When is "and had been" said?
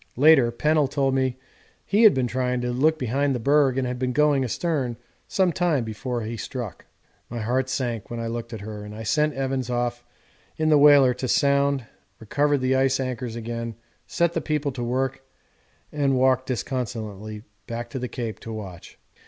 3.77-4.13